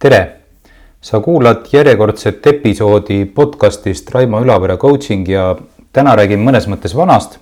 [0.00, 0.36] tere!
[1.00, 5.42] sa kuulad järjekordset episoodi podcastist Raimo Ülavere coaching ja
[5.92, 7.36] täna räägin mõnes mõttes vanast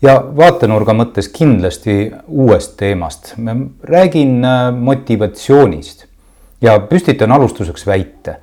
[0.00, 3.34] ja vaatenurga mõttes kindlasti uuest teemast.
[3.82, 6.06] räägin äh, motivatsioonist
[6.60, 8.36] ja püstitan alustuseks väite.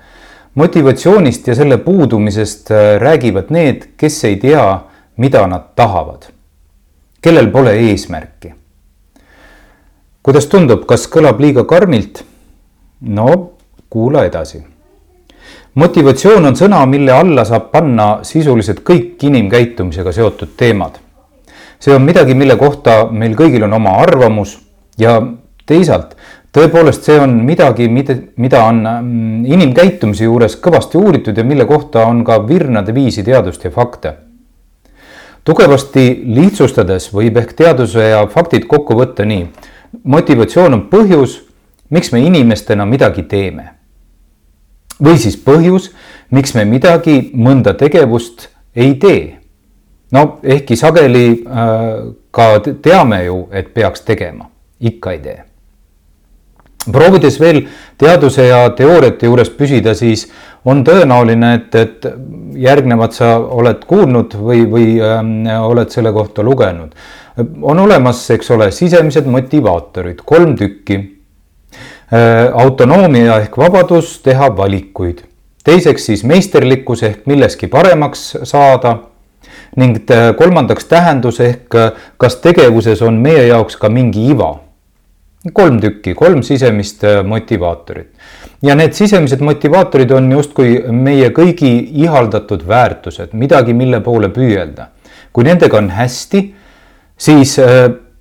[0.53, 4.79] motivatsioonist ja selle puudumisest äh, räägivad need, kes ei tea,
[5.17, 6.29] mida nad tahavad,
[7.21, 8.53] kellel pole eesmärki.
[10.23, 12.23] kuidas tundub, kas kõlab liiga karmilt?
[13.01, 13.51] No
[13.89, 14.63] kuula edasi.
[15.73, 20.99] motivatsioon on sõna, mille alla saab panna sisuliselt kõik inimkäitumisega seotud teemad.
[21.79, 24.57] see on midagi, mille kohta meil kõigil on oma arvamus
[24.97, 25.21] ja
[25.65, 26.15] teisalt
[26.57, 32.07] tõepoolest, see on midagi, mida, mida on mm, inimkäitumise juures kõvasti uuritud ja mille kohta
[32.07, 34.13] on ka virnade viisi teadust ja fakte.
[35.47, 39.47] tugevasti lihtsustades võib ehk teaduse ja faktid kokku võtta nii.
[40.03, 41.46] motivatsioon on põhjus
[41.89, 43.69] miks me inimestena midagi teeme.
[45.03, 45.91] või siis põhjus,
[46.33, 49.37] miks me midagi, mõnda tegevust ei tee.
[50.11, 52.47] no ehkki sageli äh, ka
[52.81, 55.43] teame ju, et peaks tegema, ikka ei tee.
[56.91, 60.31] proovides veel teaduse ja teooriate juures püsida, siis
[60.65, 62.07] on tõenäoline, et, et
[62.55, 66.95] järgnevat sa oled kuulnud või, või äh, oled selle kohta lugenud.
[67.61, 71.16] on olemas, eks ole, sisemised motivaatorid, kolm tükki
[72.53, 75.19] autonoomia ehk vabadus teha valikuid.
[75.63, 78.97] teiseks siis meisterlikkus ehk milleski paremaks saada.
[79.75, 84.59] ning äh, kolmandaks tähendus ehk äh, kas tegevuses on meie jaoks ka mingi iva.
[85.53, 88.07] kolm tükki, kolm sisemist motivaatorit.
[88.61, 94.87] ja need sisemised motivaatorid on justkui meie kõigi ihaldatud väärtused, midagi, mille poole püüelda.
[95.33, 96.55] kui nendega on hästi,
[97.17, 97.59] siis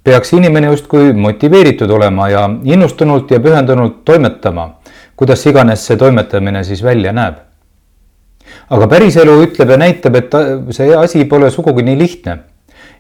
[0.07, 4.69] peaks inimene justkui motiveeritud olema ja innustunult ja pühendunult toimetama,
[5.19, 7.42] kuidas iganes see toimetamine siis välja näeb.
[8.70, 10.36] aga päriselu ütleb ja näitab, et
[10.75, 12.39] see asi pole sugugi nii lihtne.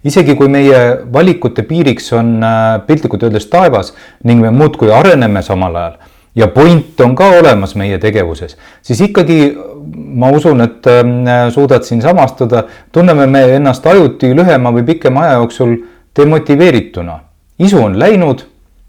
[0.04, 0.82] isegi kui meie
[1.12, 3.94] valikute piiriks on äh, piltlikult öeldes taevas
[4.24, 5.96] ning me muudkui areneme samal ajal
[6.34, 9.56] ja point on ka olemas meie tegevuses, siis ikkagi
[9.94, 15.38] ma usun, et äh, suudad siin samastuda, tunneme me ennast ajuti lühema või pikema aja
[15.38, 15.78] jooksul
[16.16, 17.20] demotiveerituna.
[17.58, 18.44] isu on läinud,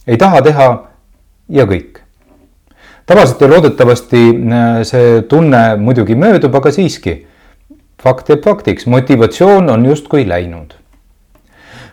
[0.08, 0.68] ei taha teha
[1.50, 2.02] ja kõik.
[3.06, 7.26] tavaliselt loodetavasti äh, see tunne muidugi möödub, aga siiski.
[8.04, 10.74] fakt jääb faktiks, motivatsioon on justkui läinud.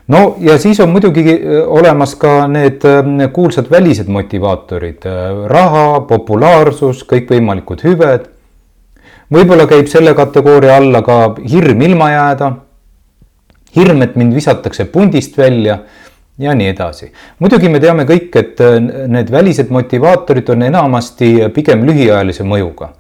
[0.08, 5.06] no ja siis on muidugi äh, olemas ka need äh, kuulsad välised motivaatorid,
[5.46, 8.30] raha, populaarsus, kõikvõimalikud hüved.
[9.32, 12.52] võib-olla käib selle kategooria alla ka hirm ilma jääda
[13.76, 15.78] hirm, et mind visatakse pundist välja
[16.38, 17.12] ja nii edasi.
[17.38, 22.90] muidugi me teame kõik, et äh, need välised motivaatorid on enamasti pigem lühiajalise mõjuga.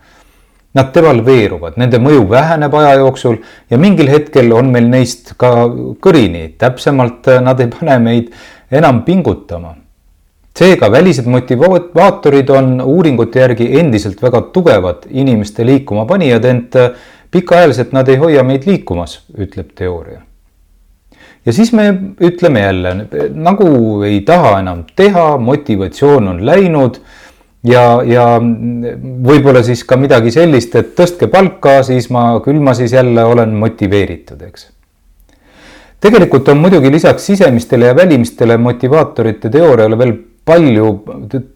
[0.74, 3.36] Nad devalveeruvad, nende mõju väheneb aja jooksul
[3.70, 5.52] ja mingil hetkel on meil neist ka
[6.02, 8.30] kõrini, täpsemalt äh, nad ei pane meid
[8.70, 9.76] enam pingutama.
[10.54, 16.90] seega välised motivaatorid on uuringute järgi endiselt väga tugevad inimeste liikuma panijad, ent äh,
[17.30, 20.22] pikaajaliselt nad ei hoia meid liikumas, ütleb teooria
[21.46, 21.88] ja siis me
[22.20, 22.94] ütleme jälle
[23.34, 23.68] nagu
[24.02, 27.00] ei taha enam teha, motivatsioon on läinud
[27.64, 32.92] ja, ja võib-olla siis ka midagi sellist, et tõstke palka, siis ma, küll ma siis
[32.96, 34.70] jälle olen motiveeritud, eks.
[36.04, 40.90] tegelikult on muidugi lisaks sisemistele ja välimistele motivaatorite teooriale veel palju,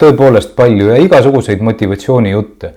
[0.00, 2.72] tõepoolest palju ja igasuguseid motivatsioonijutte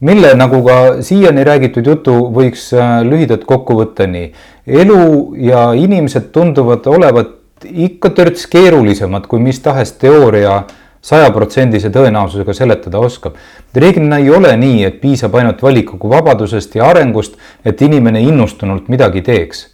[0.00, 4.32] mille nagu ka siiani räägitud jutu võiks äh, lühidalt kokku võtta nii.
[4.66, 7.32] elu ja inimesed tunduvad olevat
[7.64, 10.64] ikka törts keerulisemad kui mis tahes teooria
[11.00, 13.34] sajaprotsendise tõenäosusega seletada oskab.
[13.74, 19.66] reeglina ei ole nii, et piisab ainult valikuvabadusest ja arengust, et inimene innustunult midagi teeks.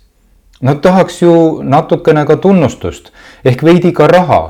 [0.62, 3.10] Nad tahaks ju natukene ka tunnustust
[3.44, 4.42] ehk veidi ka raha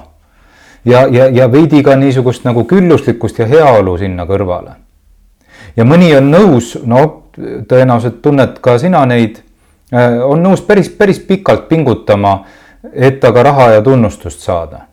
[0.85, 4.82] ja, ja, ja veidi ka niisugust nagu külluslikkust ja heaolu sinna kõrvale
[5.77, 7.05] ja mõni on nõus, no
[7.69, 9.43] tõenäoliselt tunned ka sina neid,
[9.93, 12.43] äh, on nõus päris, päris pikalt pingutama,
[12.93, 14.87] et aga raha ja tunnustust saada.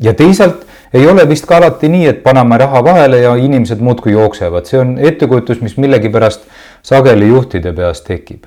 [0.00, 4.12] ja teisalt ei ole vist ka alati nii, et paneme raha vahele ja inimesed muudkui
[4.12, 6.44] jooksevad, see on ettekujutus, mis millegipärast
[6.82, 8.44] sageli juhtide peas tekib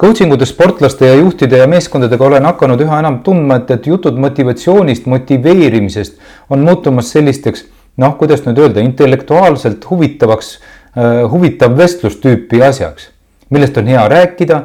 [0.00, 4.18] coaching utes sportlaste ja juhtide ja meeskondadega olen hakanud üha enam tundma, et, et jutud
[4.22, 6.20] motivatsioonist, motiveerimisest
[6.50, 7.64] on muutumas sellisteks
[7.98, 10.52] noh, kuidas nüüd öelda, intellektuaalselt huvitavaks,
[10.94, 13.10] äh, huvitav vestlustüüpi asjaks,
[13.50, 14.62] millest on hea rääkida,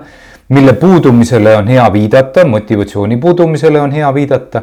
[0.54, 4.62] mille puudumisele on hea viidata, motivatsiooni puudumisele on hea viidata.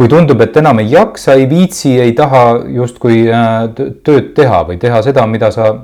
[0.00, 3.18] kui tundub, et enam ei jaksa, ei viitsi, ei taha justkui
[4.06, 5.74] tööd teha või teha seda, mida sa,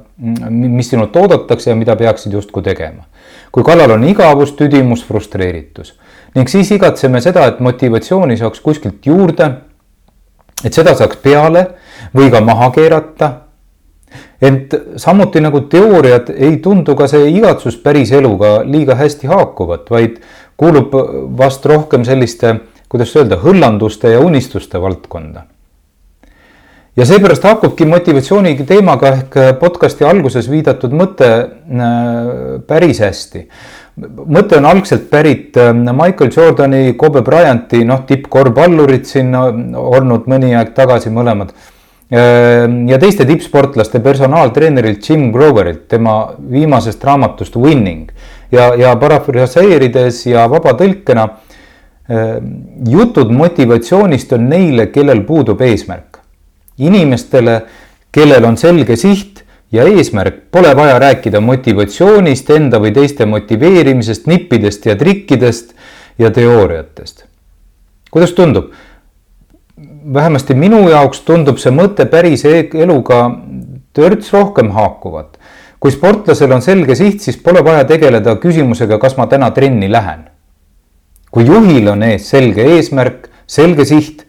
[0.48, 3.04] mis sinult oodatakse ja mida peaksid justkui tegema.
[3.52, 5.92] kui kallal on igavus, tüdimus, frustreeritus
[6.36, 9.50] ning siis igatseme seda, et motivatsiooni saaks kuskilt juurde.
[10.64, 11.66] Et seda saaks peale
[12.16, 13.32] või ka maha keerata
[14.42, 20.20] ent samuti nagu teooriad ei tundu ka see igatsus päris eluga liiga hästi haakuvat, vaid
[20.56, 20.94] kuulub
[21.38, 22.54] vast rohkem selliste,
[22.88, 25.46] kuidas öelda, hõllanduste ja unistuste valdkonda.
[26.96, 31.50] ja seepärast haakubki motivatsiooni teemaga ehk podcast'i alguses viidatud mõte äh,
[32.66, 33.48] päris hästi.
[33.96, 40.74] Mõte on algselt pärit äh, Michael Jordani, Kobe Bryanti, noh, tippkorvpallurid siin olnud mõni aeg
[40.76, 41.54] tagasi mõlemad
[42.06, 46.20] Ehm, ja teiste tippsportlaste personaaltreenerilt Jim Groverilt, tema
[46.50, 48.12] viimasest raamatust Winning
[48.52, 51.24] ja, ja parafraseerides ja vabatõlkena.
[52.06, 52.52] Ehm,
[52.86, 56.12] jutud motivatsioonist on neile, kellel puudub eesmärk.
[56.76, 57.62] inimestele,
[58.12, 59.35] kellel on selge siht
[59.72, 65.74] ja eesmärk, pole vaja rääkida motivatsioonist, enda või teiste motiveerimisest, nippidest ja trikkidest
[66.18, 67.24] ja teooriatest.
[68.10, 68.72] kuidas tundub?
[70.14, 73.26] vähemasti minu jaoks tundub see mõte päris e-, eluga
[73.92, 75.38] törts rohkem haakuvat.
[75.80, 80.28] kui sportlasel on selge siht, siis pole vaja tegeleda küsimusega, kas ma täna trenni lähen.
[81.30, 84.25] kui juhil on ees selge eesmärk, selge siht,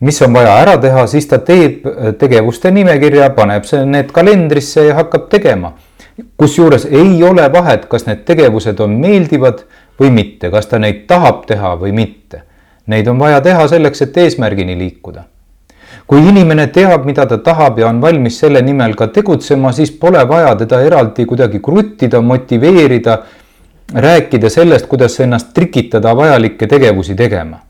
[0.00, 1.86] mis on vaja ära teha, siis ta teeb
[2.18, 5.72] tegevuste nimekirja, paneb need kalendrisse ja hakkab tegema.
[6.36, 9.64] kusjuures ei ole vahet, kas need tegevused on meeldivad
[10.00, 12.42] või mitte, kas ta neid tahab teha või mitte
[12.88, 15.24] Neid on vaja teha selleks, et eesmärgini liikuda.
[16.08, 20.22] kui inimene teab, mida ta tahab ja on valmis selle nimel ka tegutsema, siis pole
[20.28, 23.18] vaja teda eraldi kuidagi kruttida, motiveerida,
[23.94, 27.60] rääkida sellest, kuidas ennast trikitada vajalikke tegevusi tegema.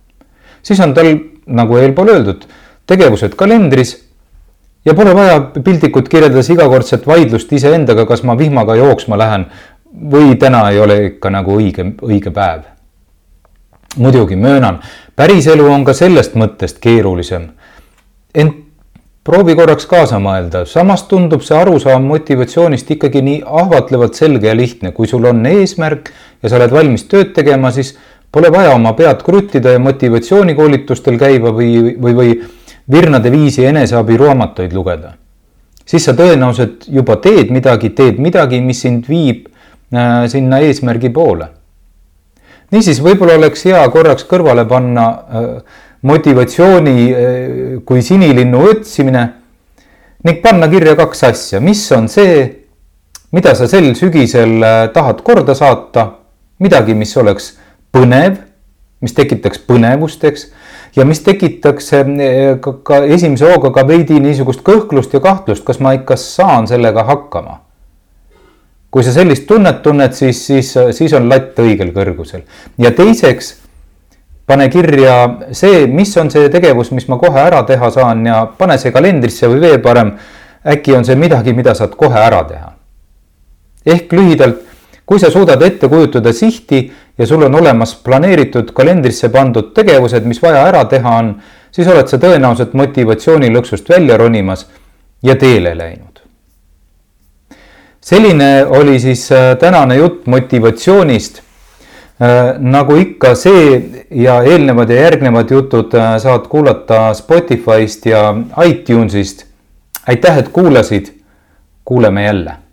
[0.68, 1.14] Siis on tal,
[1.48, 2.44] nagu eelpool öeldud,
[2.88, 3.94] tegevused kalendris
[4.84, 9.48] ja pole vaja piltlikult kirjeldades igakordset vaidlust iseendaga, kas ma vihmaga jooksma lähen
[10.12, 12.66] või täna ei ole ikka nagu õige, õige päev.
[13.96, 14.82] muidugi möönan,
[15.16, 17.48] päriselu on ka sellest mõttest keerulisem.
[18.34, 18.68] ent
[19.24, 24.92] proovi korraks kaasa mõelda, samas tundub see arusaam motivatsioonist ikkagi nii ahvatlevalt selge ja lihtne,
[24.92, 26.12] kui sul on eesmärk
[26.42, 27.96] ja sa oled valmis tööd tegema, siis
[28.32, 32.34] pole vaja oma pead kruttida ja motivatsioonikoolitustel käiva või, või, või
[32.90, 35.14] virnade viisi eneseabiraamatuid lugeda.
[35.88, 41.48] siis sa tõenäoliselt juba teed midagi, teed midagi, mis sind viib äh, sinna eesmärgi poole.
[42.70, 45.46] Niisiis, võib-olla oleks hea korraks kõrvale panna äh,
[46.02, 49.24] motivatsiooni äh, kui sinilinnu otsimine
[50.24, 52.42] ning panna kirja kaks asja, mis on see,
[53.32, 56.10] mida sa sel sügisel äh, tahad korda saata,
[56.60, 57.54] midagi, mis oleks
[57.94, 58.40] põnev,
[59.00, 60.48] mis tekitaks põnevust, eks,
[60.96, 61.92] ja mis tekitaks
[62.60, 67.06] ka, ka esimese hooga ka veidi niisugust kõhklust ja kahtlust, kas ma ikka saan sellega
[67.06, 67.60] hakkama
[68.90, 72.44] kui sa sellist tunnet tunned, siis, siis, siis on latt õigel kõrgusel.
[72.80, 73.54] ja teiseks,
[74.48, 75.16] pane kirja
[75.52, 79.50] see, mis on see tegevus, mis ma kohe ära teha saan ja pane see kalendrisse
[79.50, 80.14] või veel parem,
[80.64, 82.72] äkki on see midagi, mida saad kohe ära teha.
[83.86, 84.64] ehk lühidalt,
[85.08, 86.82] kui sa suudad ette kujutada sihti
[87.18, 91.32] ja sul on olemas planeeritud kalendrisse pandud tegevused, mis vaja ära teha on,
[91.72, 94.66] siis oled sa tõenäoliselt motivatsioonilõksust välja ronimas
[95.24, 96.08] ja teele läinud
[98.08, 101.42] selline oli siis äh, tänane jutt motivatsioonist.
[102.22, 108.22] Äh, nagu ikka, see ja eelnevad ja järgnevad jutud äh, saad kuulata Spotify'st ja
[108.64, 109.44] iTunes'ist.
[110.06, 111.12] aitäh, et kuulasid.
[111.84, 112.67] kuuleme jälle